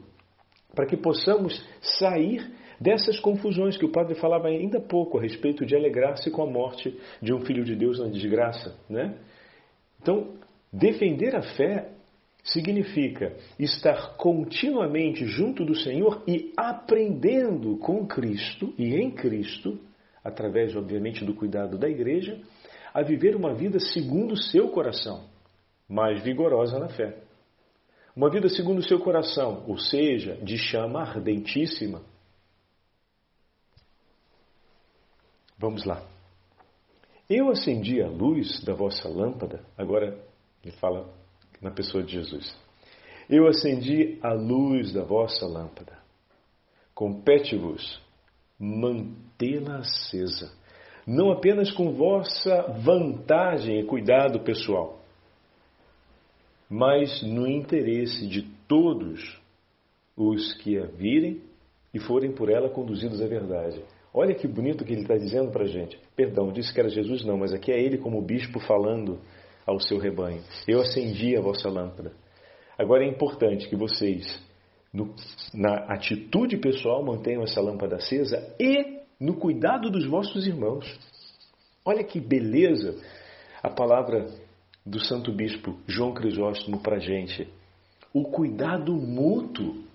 para 0.75 0.87
que 0.87 0.97
possamos 0.97 1.62
sair 1.99 2.50
dessas 2.81 3.19
confusões 3.21 3.76
que 3.76 3.85
o 3.85 3.93
padre 3.93 4.15
falava 4.15 4.49
ainda 4.49 4.79
há 4.79 4.81
pouco 4.81 5.19
a 5.19 5.23
respeito 5.23 5.65
de 5.65 5.75
alegrar-se 5.75 6.31
com 6.31 6.43
a 6.43 6.50
morte 6.50 6.99
de 7.21 7.33
um 7.33 7.41
filho 7.41 7.65
de 7.65 7.75
Deus 7.75 7.99
na 7.99 8.09
desgraça, 8.09 8.79
né? 8.88 9.19
Então, 10.00 10.35
defender 10.73 11.35
a 11.35 11.43
fé 11.43 11.91
significa 12.45 13.35
estar 13.59 14.17
continuamente 14.17 15.26
junto 15.26 15.65
do 15.65 15.75
Senhor 15.75 16.23
e 16.29 16.53
aprendendo 16.57 17.76
com 17.79 18.07
Cristo 18.07 18.73
e 18.79 18.95
em 18.95 19.11
Cristo, 19.11 19.81
através, 20.23 20.76
obviamente, 20.76 21.25
do 21.25 21.35
cuidado 21.35 21.76
da 21.76 21.88
igreja, 21.88 22.38
a 22.97 23.03
viver 23.03 23.37
uma 23.37 23.53
vida 23.53 23.79
segundo 23.79 24.33
o 24.33 24.43
seu 24.43 24.71
coração, 24.71 25.29
mais 25.87 26.23
vigorosa 26.23 26.79
na 26.79 26.88
fé. 26.88 27.23
Uma 28.15 28.31
vida 28.31 28.49
segundo 28.49 28.79
o 28.79 28.83
seu 28.83 28.99
coração, 28.99 29.65
ou 29.67 29.76
seja, 29.76 30.37
de 30.37 30.57
chama 30.57 31.03
ardentíssima, 31.03 32.00
Vamos 35.59 35.85
lá. 35.85 36.07
Eu 37.29 37.50
acendi 37.50 38.03
a 38.03 38.09
luz 38.09 38.62
da 38.62 38.75
vossa 38.75 39.09
lâmpada. 39.09 39.65
Agora 39.76 40.23
ele 40.62 40.73
fala 40.76 41.12
na 41.62 41.71
pessoa 41.71 42.05
de 42.05 42.12
Jesus. 42.12 42.55
Eu 43.29 43.49
acendi 43.49 44.19
a 44.23 44.35
luz 44.35 44.93
da 44.93 45.03
vossa 45.03 45.47
lâmpada. 45.47 45.99
Compete-vos 46.95 48.00
mantê-la 48.59 49.79
acesa, 49.79 50.53
não 51.06 51.30
apenas 51.30 51.70
com 51.70 51.92
vossa 51.92 52.62
vantagem 52.82 53.78
e 53.78 53.84
cuidado 53.84 54.40
pessoal, 54.40 54.99
mas 56.69 57.23
no 57.23 57.47
interesse 57.47 58.26
de 58.26 58.42
todos 58.66 59.40
os 60.16 60.54
que 60.54 60.78
a 60.78 60.86
virem 60.86 61.40
e 61.95 62.00
forem 62.00 62.32
por 62.32 62.50
ela 62.50 62.69
conduzidos 62.69 63.23
à 63.23 63.26
verdade. 63.26 63.82
Olha 64.12 64.34
que 64.34 64.49
bonito 64.49 64.84
que 64.84 64.92
ele 64.92 65.02
está 65.02 65.14
dizendo 65.14 65.52
para 65.52 65.64
a 65.64 65.69
gente. 65.69 65.99
Perdão, 66.16 66.50
disse 66.50 66.73
que 66.73 66.80
era 66.80 66.88
Jesus, 66.88 67.25
não, 67.25 67.36
mas 67.36 67.52
aqui 67.52 67.71
é 67.71 67.80
ele 67.80 67.99
como 67.99 68.21
bispo 68.21 68.58
falando 68.58 69.21
ao 69.66 69.78
seu 69.78 69.99
rebanho. 69.99 70.42
Eu 70.66 70.80
acendi 70.80 71.36
a 71.36 71.40
vossa 71.40 71.69
lâmpada. 71.69 72.12
Agora 72.78 73.04
é 73.04 73.08
importante 73.08 73.69
que 73.69 73.76
vocês, 73.76 74.42
no, 74.92 75.14
na 75.54 75.75
atitude 75.92 76.56
pessoal, 76.56 77.04
mantenham 77.04 77.42
essa 77.42 77.60
lâmpada 77.60 77.97
acesa 77.97 78.54
e 78.58 78.97
no 79.21 79.35
cuidado 79.35 79.91
dos 79.91 80.07
vossos 80.07 80.47
irmãos. 80.47 80.87
Olha 81.85 82.05
que 82.05 82.21
beleza 82.21 83.00
a 83.63 83.71
palavra 83.71 84.26
do 84.85 85.00
Santo 85.00 85.33
Bispo 85.33 85.79
João 85.87 86.13
Crisóstomo 86.13 86.81
para 86.81 86.97
a 86.97 87.00
gente. 87.00 87.49
O 88.13 88.25
cuidado 88.25 88.93
mútuo 88.93 89.87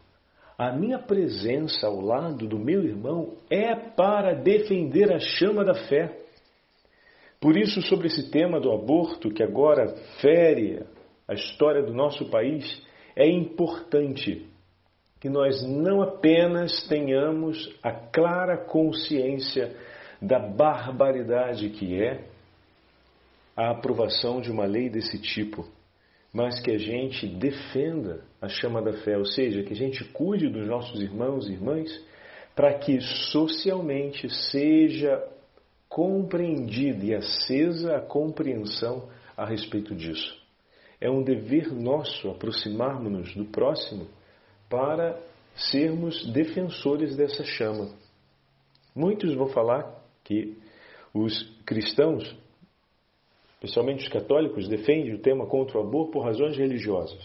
a 0.62 0.72
minha 0.72 1.00
presença 1.00 1.88
ao 1.88 2.00
lado 2.00 2.48
do 2.48 2.60
meu 2.60 2.84
irmão 2.84 3.34
é 3.50 3.74
para 3.74 4.36
defender 4.36 5.12
a 5.12 5.18
chama 5.18 5.66
da 5.66 5.74
fé. 5.74 6.16
Por 7.40 7.58
isso, 7.58 7.82
sobre 7.82 8.06
esse 8.06 8.30
tema 8.30 8.60
do 8.60 8.72
aborto, 8.72 9.32
que 9.32 9.42
agora 9.42 9.88
fere 10.22 10.84
a 11.28 11.34
história 11.34 11.82
do 11.82 11.92
nosso 11.92 12.30
país, 12.30 12.80
é 13.16 13.28
importante 13.28 14.48
que 15.22 15.30
nós 15.30 15.66
não 15.66 16.02
apenas 16.02 16.86
tenhamos 16.90 17.74
a 17.82 17.92
clara 17.92 18.58
consciência 18.58 19.74
da 20.22 20.38
barbaridade 20.40 21.70
que 21.70 22.04
é 22.04 22.26
a 23.56 23.72
aprovação 23.72 24.42
de 24.42 24.52
uma 24.52 24.66
lei 24.66 24.90
desse 24.90 25.18
tipo 25.18 25.66
mas 26.34 26.62
que 26.62 26.72
a 26.72 26.78
gente 26.78 27.28
defenda 27.28 28.24
a 28.42 28.48
chama 28.48 28.82
da 28.82 28.94
fé, 28.94 29.18
ou 29.18 29.26
seja, 29.26 29.64
que 29.64 29.74
a 29.74 29.76
gente 29.76 30.04
cuide 30.06 30.48
dos 30.50 30.68
nossos 30.68 31.02
irmãos 31.02 31.48
e 31.48 31.54
irmãs, 31.54 31.92
para 32.56 32.74
que 32.80 33.00
socialmente 33.32 34.30
seja 34.50 35.22
compreendida 35.90 37.06
e 37.06 37.14
acesa 37.14 37.98
a 37.98 38.02
compreensão 38.02 39.10
a 39.36 39.46
respeito 39.46 39.94
disso. 39.94 40.40
É 41.00 41.10
um 41.10 41.22
dever 41.22 41.74
nosso 41.74 42.30
aproximarmos-nos 42.30 43.36
do 43.36 43.46
próximo 43.46 44.08
para 44.72 45.22
sermos 45.56 46.26
defensores 46.32 47.16
dessa 47.16 47.44
chama. 47.44 47.94
Muitos 48.96 49.36
vão 49.36 49.50
falar 49.50 50.02
que 50.24 50.58
os 51.14 51.44
cristãos 51.66 52.36
especialmente 53.62 54.04
os 54.04 54.10
católicos, 54.10 54.68
defendem 54.68 55.14
o 55.14 55.20
tema 55.20 55.46
contra 55.46 55.78
o 55.78 55.82
aborto 55.82 56.14
por 56.14 56.24
razões 56.24 56.58
religiosas. 56.58 57.22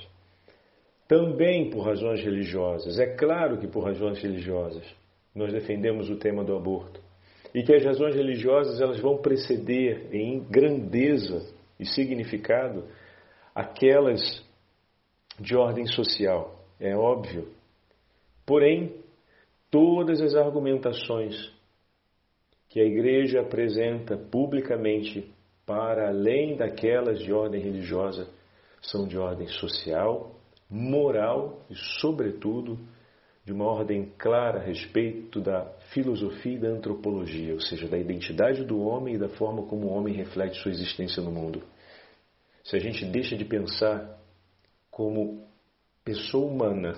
Também 1.09 1.71
por 1.71 1.81
razões 1.81 2.23
religiosas. 2.23 2.99
É 2.99 3.07
claro 3.07 3.59
que 3.59 3.67
por 3.67 3.85
razões 3.85 4.21
religiosas 4.23 4.85
nós 5.35 5.51
defendemos 5.51 6.11
o 6.11 6.17
tema 6.17 6.45
do 6.45 6.55
aborto. 6.55 7.01
E 7.55 7.63
que 7.63 7.75
as 7.75 7.83
razões 7.83 8.15
religiosas 8.15 8.83
elas 8.83 9.01
vão 9.01 9.17
preceder 9.17 10.15
em 10.15 10.41
grandeza 10.41 11.55
e 11.81 11.87
significado 11.87 12.85
aquelas 13.55 14.45
de 15.41 15.57
ordem 15.57 15.87
social. 15.87 16.56
É 16.79 16.97
óbvio. 16.97 17.49
Porém, 18.45 18.95
todas 19.71 20.21
as 20.21 20.35
argumentações 20.35 21.35
que 22.69 22.81
a 22.81 22.85
igreja 22.85 23.41
apresenta 23.41 24.17
publicamente 24.17 25.33
para 25.65 26.09
além 26.09 26.57
daquelas 26.57 27.19
de 27.19 27.33
ordem 27.33 27.61
religiosa, 27.61 28.29
são 28.81 29.07
de 29.07 29.19
ordem 29.19 29.49
social, 29.49 30.37
moral 30.71 31.65
e, 31.69 31.75
sobretudo, 32.01 32.79
de 33.45 33.53
uma 33.53 33.65
ordem 33.65 34.13
clara 34.19 34.61
a 34.61 34.63
respeito 34.63 35.41
da 35.41 35.65
filosofia 35.93 36.55
e 36.55 36.59
da 36.59 36.69
antropologia, 36.69 37.55
ou 37.55 37.61
seja, 37.61 37.89
da 37.89 37.99
identidade 37.99 38.65
do 38.65 38.81
homem 38.81 39.15
e 39.15 39.19
da 39.19 39.29
forma 39.29 39.63
como 39.67 39.87
o 39.87 39.93
homem 39.93 40.15
reflete 40.15 40.61
sua 40.61 40.71
existência 40.71 41.23
no 41.23 41.31
mundo. 41.31 41.63
Se 42.65 42.77
a 42.77 42.81
gente 42.81 43.05
deixa 43.05 43.37
de 43.37 43.45
pensar 43.45 44.19
como 44.91 45.47
pessoa 46.07 46.47
humana, 46.47 46.95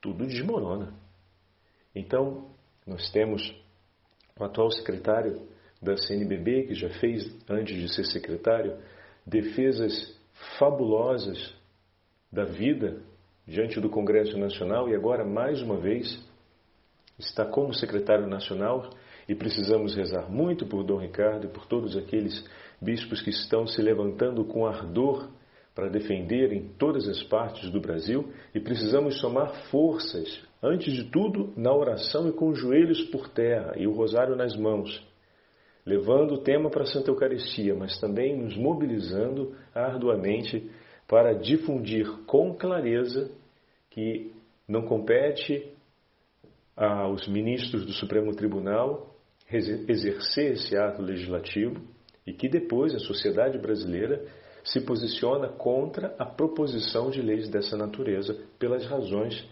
tudo 0.00 0.24
desmorona. 0.24 0.94
Então, 1.92 2.52
nós 2.86 3.10
temos 3.10 3.52
o 4.38 4.44
atual 4.44 4.70
secretário 4.70 5.42
da 5.82 5.96
CNBB, 5.96 6.68
que 6.68 6.74
já 6.74 6.88
fez, 7.00 7.24
antes 7.50 7.76
de 7.76 7.92
ser 7.92 8.04
secretário, 8.04 8.78
defesas 9.26 10.16
fabulosas 10.56 11.52
da 12.30 12.44
vida 12.44 13.02
diante 13.44 13.80
do 13.80 13.90
Congresso 13.90 14.38
Nacional 14.38 14.88
e 14.88 14.94
agora, 14.94 15.24
mais 15.24 15.60
uma 15.60 15.76
vez, 15.76 16.24
está 17.18 17.44
como 17.44 17.74
secretário 17.74 18.28
nacional 18.28 18.88
e 19.28 19.34
precisamos 19.34 19.96
rezar 19.96 20.30
muito 20.30 20.64
por 20.64 20.84
Dom 20.84 20.98
Ricardo 20.98 21.46
e 21.46 21.50
por 21.50 21.66
todos 21.66 21.96
aqueles 21.96 22.48
bispos 22.80 23.20
que 23.20 23.30
estão 23.30 23.66
se 23.66 23.82
levantando 23.82 24.44
com 24.44 24.64
ardor 24.64 25.28
para 25.78 25.88
defender 25.88 26.52
em 26.52 26.70
todas 26.76 27.06
as 27.08 27.22
partes 27.22 27.70
do 27.70 27.80
Brasil 27.80 28.32
e 28.52 28.58
precisamos 28.58 29.20
somar 29.20 29.70
forças 29.70 30.44
antes 30.60 30.92
de 30.92 31.04
tudo, 31.04 31.52
na 31.56 31.72
oração 31.72 32.28
e 32.28 32.32
com 32.32 32.48
os 32.48 32.58
joelhos 32.58 33.00
por 33.10 33.28
terra 33.28 33.74
e 33.76 33.86
o 33.86 33.92
rosário 33.92 34.34
nas 34.34 34.56
mãos, 34.56 35.00
levando 35.86 36.34
o 36.34 36.42
tema 36.42 36.68
para 36.68 36.82
a 36.82 36.86
Santa 36.86 37.12
Eucaristia, 37.12 37.76
mas 37.76 37.96
também 38.00 38.36
nos 38.36 38.56
mobilizando 38.56 39.54
arduamente 39.72 40.68
para 41.06 41.32
difundir 41.32 42.10
com 42.26 42.56
clareza 42.56 43.30
que 43.88 44.32
não 44.66 44.82
compete 44.82 45.64
aos 46.76 47.28
ministros 47.28 47.86
do 47.86 47.92
Supremo 47.92 48.34
Tribunal 48.34 49.14
exercer 49.48 50.54
esse 50.54 50.76
ato 50.76 51.00
legislativo 51.02 51.80
e 52.26 52.32
que 52.32 52.48
depois 52.48 52.92
a 52.96 52.98
sociedade 52.98 53.56
brasileira 53.58 54.26
se 54.72 54.80
posiciona 54.80 55.48
contra 55.48 56.14
a 56.18 56.24
proposição 56.24 57.10
de 57.10 57.22
leis 57.22 57.48
dessa 57.48 57.76
natureza 57.76 58.34
pelas 58.58 58.84
razões 58.86 59.44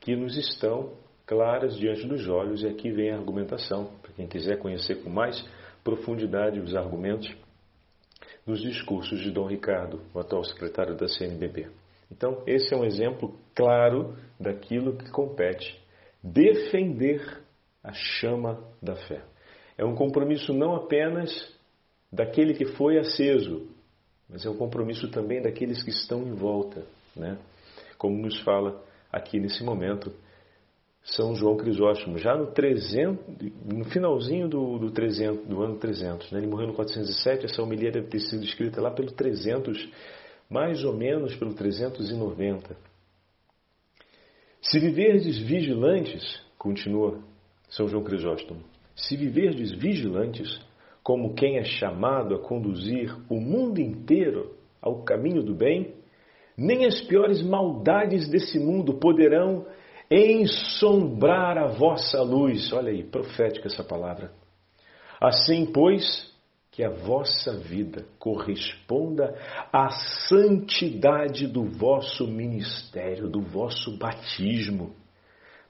que 0.00 0.14
nos 0.14 0.36
estão 0.36 0.92
claras 1.26 1.76
diante 1.76 2.06
dos 2.06 2.28
olhos. 2.28 2.62
E 2.62 2.66
aqui 2.66 2.90
vem 2.90 3.10
a 3.10 3.16
argumentação, 3.16 3.92
para 4.02 4.12
quem 4.12 4.26
quiser 4.26 4.58
conhecer 4.58 5.02
com 5.02 5.10
mais 5.10 5.42
profundidade 5.84 6.60
os 6.60 6.74
argumentos 6.74 7.28
nos 8.46 8.60
discursos 8.60 9.20
de 9.20 9.30
Dom 9.30 9.46
Ricardo, 9.46 10.00
o 10.14 10.18
atual 10.18 10.42
secretário 10.44 10.96
da 10.96 11.06
CNBB. 11.06 11.68
Então, 12.10 12.42
esse 12.46 12.72
é 12.72 12.76
um 12.76 12.84
exemplo 12.84 13.38
claro 13.54 14.16
daquilo 14.40 14.96
que 14.96 15.10
compete 15.10 15.78
defender 16.22 17.42
a 17.84 17.92
chama 17.92 18.58
da 18.82 18.96
fé. 18.96 19.22
É 19.76 19.84
um 19.84 19.94
compromisso 19.94 20.52
não 20.52 20.74
apenas 20.74 21.30
daquele 22.10 22.54
que 22.54 22.64
foi 22.64 22.98
aceso, 22.98 23.68
mas 24.28 24.44
é 24.44 24.50
um 24.50 24.56
compromisso 24.56 25.08
também 25.08 25.40
daqueles 25.40 25.82
que 25.82 25.90
estão 25.90 26.22
em 26.22 26.34
volta, 26.34 26.84
né? 27.16 27.38
Como 27.96 28.16
nos 28.16 28.38
fala 28.40 28.84
aqui 29.10 29.40
nesse 29.40 29.64
momento 29.64 30.12
São 31.02 31.34
João 31.34 31.56
Crisóstomo, 31.56 32.18
já 32.18 32.36
no 32.36 32.48
300, 32.48 33.18
no 33.64 33.84
finalzinho 33.86 34.48
do, 34.48 34.78
do, 34.78 34.90
300, 34.90 35.46
do 35.46 35.62
ano 35.62 35.78
300, 35.78 36.30
né? 36.30 36.38
ele 36.38 36.46
morreu 36.46 36.68
no 36.68 36.74
407, 36.74 37.46
essa 37.46 37.62
homilia 37.62 37.90
deve 37.90 38.08
ter 38.08 38.20
sido 38.20 38.44
escrita 38.44 38.80
lá 38.80 38.90
pelo 38.90 39.10
300, 39.10 39.88
mais 40.50 40.84
ou 40.84 40.94
menos 40.94 41.34
pelo 41.36 41.54
390. 41.54 42.76
Se 44.60 44.78
viverdes 44.78 45.38
vigilantes, 45.38 46.42
continua 46.58 47.22
São 47.70 47.88
João 47.88 48.04
Crisóstomo, 48.04 48.62
se 48.94 49.16
viverdes 49.16 49.72
vigilantes, 49.72 50.60
como 51.08 51.32
quem 51.32 51.56
é 51.56 51.64
chamado 51.64 52.34
a 52.34 52.38
conduzir 52.38 53.16
o 53.30 53.40
mundo 53.40 53.80
inteiro 53.80 54.54
ao 54.78 55.04
caminho 55.04 55.42
do 55.42 55.54
bem, 55.54 55.94
nem 56.54 56.84
as 56.84 57.00
piores 57.00 57.40
maldades 57.40 58.28
desse 58.28 58.58
mundo 58.58 58.98
poderão 58.98 59.64
ensombrar 60.10 61.56
a 61.56 61.66
vossa 61.66 62.20
luz. 62.20 62.70
Olha 62.74 62.90
aí, 62.90 63.02
profética 63.02 63.68
essa 63.68 63.82
palavra. 63.82 64.32
Assim, 65.18 65.64
pois, 65.72 66.30
que 66.70 66.84
a 66.84 66.90
vossa 66.90 67.56
vida 67.56 68.04
corresponda 68.18 69.34
à 69.72 69.88
santidade 70.28 71.46
do 71.46 71.64
vosso 71.64 72.26
ministério, 72.26 73.30
do 73.30 73.40
vosso 73.40 73.96
batismo 73.96 74.94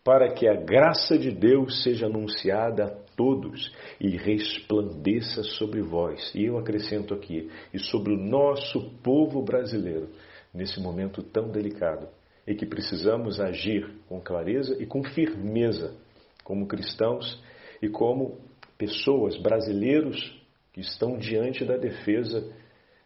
para 0.03 0.33
que 0.33 0.49
a 0.49 0.55
graça 0.55 1.19
de 1.19 1.31
Deus 1.31 1.83
seja 1.83 2.07
anunciada 2.07 2.87
a 2.87 3.08
todos 3.19 3.75
e 4.01 4.17
resplandeça 4.17 5.43
sobre 5.43 5.83
vós. 5.83 6.33
E 6.33 6.45
eu 6.45 6.57
acrescento 6.57 7.13
aqui, 7.13 7.51
e 7.75 7.79
sobre 7.81 8.15
o 8.15 8.17
nosso 8.17 8.93
povo 9.03 9.43
brasileiro, 9.43 10.09
nesse 10.55 10.81
momento 10.81 11.21
tão 11.21 11.51
delicado, 11.51 12.09
e 12.47 12.55
que 12.55 12.65
precisamos 12.65 13.41
agir 13.41 13.91
com 14.09 14.21
clareza 14.21 14.81
e 14.81 14.87
com 14.87 15.03
firmeza, 15.03 15.97
como 16.45 16.69
cristãos 16.69 17.43
e 17.83 17.89
como 17.89 18.39
pessoas, 18.79 19.37
brasileiros, 19.37 20.41
que 20.73 20.81
estão 20.81 21.19
diante 21.19 21.65
da 21.65 21.77
defesa 21.77 22.49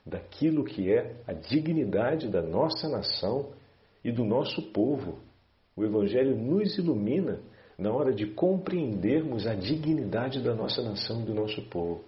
daquilo 0.04 0.64
que 0.64 0.92
é 0.92 1.16
a 1.26 1.32
dignidade 1.32 2.28
da 2.28 2.42
nossa 2.42 2.88
nação 2.88 3.52
e 4.04 4.12
do 4.12 4.24
nosso 4.24 4.60
povo 4.72 5.18
o 5.74 5.84
Evangelho 5.84 6.36
nos 6.36 6.76
ilumina 6.76 7.40
na 7.82 7.92
hora 7.92 8.14
de 8.14 8.26
compreendermos 8.26 9.46
a 9.46 9.54
dignidade 9.54 10.40
da 10.40 10.54
nossa 10.54 10.80
nação 10.82 11.22
e 11.22 11.26
do 11.26 11.34
nosso 11.34 11.60
povo. 11.62 12.04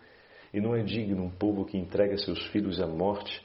E 0.53 0.61
não 0.61 0.75
é 0.75 0.83
digno 0.83 1.25
um 1.25 1.31
povo 1.31 1.65
que 1.65 1.77
entrega 1.77 2.17
seus 2.17 2.47
filhos 2.47 2.81
à 2.81 2.87
morte. 2.87 3.45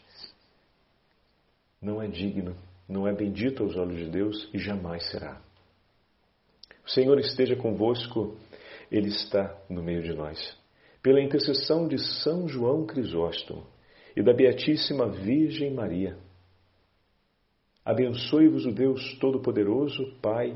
Não 1.82 2.02
é 2.02 2.08
digno, 2.08 2.56
não 2.88 3.08
é 3.08 3.14
bendito 3.14 3.64
aos 3.64 3.76
olhos 3.76 3.98
de 3.98 4.10
Deus 4.10 4.48
e 4.54 4.60
jamais 4.60 5.10
será. 5.10 5.42
O 6.86 6.90
Senhor 6.90 7.20
esteja 7.20 7.56
convosco, 7.56 8.38
Ele 8.92 9.10
está 9.10 9.58
no 9.68 9.82
meio 9.82 10.04
de 10.04 10.14
nós. 10.14 10.56
Pela 11.02 11.22
intercessão 11.22 11.88
de 11.88 11.98
São 11.98 12.48
João 12.48 12.86
Crisóstomo 12.86 13.66
e 14.16 14.22
da 14.22 14.34
Beatíssima 14.34 15.08
Virgem 15.10 15.74
Maria, 15.74 16.18
Abençoe-vos 17.84 18.68
o 18.68 18.72
Deus 18.72 19.18
Todo-Poderoso, 19.20 20.14
Pai, 20.22 20.56